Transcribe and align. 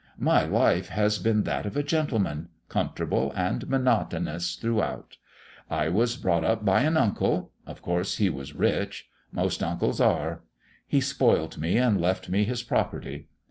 My 0.17 0.43
life 0.45 0.89
has 0.89 1.19
been 1.19 1.43
that 1.43 1.67
of 1.67 1.77
a 1.77 1.83
gentleman 1.83 2.49
comfortable 2.69 3.31
and 3.35 3.69
monotonous 3.69 4.55
throughout. 4.55 5.17
I 5.69 5.89
was 5.89 6.17
brought 6.17 6.43
up 6.43 6.65
by 6.65 6.81
an 6.81 6.97
uncle 6.97 7.51
of 7.67 7.83
course, 7.83 8.17
he 8.17 8.27
was 8.27 8.55
rich; 8.55 9.07
most 9.31 9.61
uncles 9.61 10.01
are. 10.01 10.41
He 10.87 11.01
spoilt 11.01 11.59
me 11.59 11.77
and 11.77 12.01
left 12.01 12.29
me 12.29 12.45
his 12.45 12.63
property. 12.63 13.27